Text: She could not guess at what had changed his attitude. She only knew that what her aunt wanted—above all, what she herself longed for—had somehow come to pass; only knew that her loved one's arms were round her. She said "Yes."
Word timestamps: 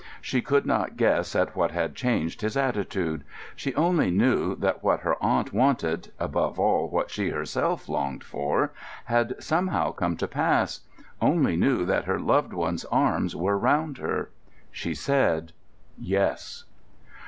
She 0.19 0.41
could 0.41 0.65
not 0.65 0.97
guess 0.97 1.35
at 1.35 1.55
what 1.55 1.69
had 1.69 1.93
changed 1.93 2.41
his 2.41 2.57
attitude. 2.57 3.23
She 3.55 3.75
only 3.75 4.09
knew 4.09 4.55
that 4.55 4.83
what 4.83 5.01
her 5.01 5.15
aunt 5.21 5.53
wanted—above 5.53 6.57
all, 6.59 6.89
what 6.89 7.11
she 7.11 7.29
herself 7.29 7.87
longed 7.87 8.23
for—had 8.23 9.35
somehow 9.37 9.91
come 9.91 10.17
to 10.17 10.27
pass; 10.27 10.79
only 11.21 11.55
knew 11.55 11.85
that 11.85 12.05
her 12.05 12.19
loved 12.19 12.51
one's 12.53 12.83
arms 12.85 13.35
were 13.35 13.59
round 13.59 13.99
her. 13.99 14.31
She 14.71 14.95
said 14.95 15.51
"Yes." 15.99 16.63